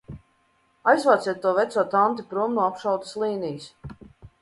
[0.93, 3.73] Aizvāciet to veco tanti prom no apšaudes līnijas!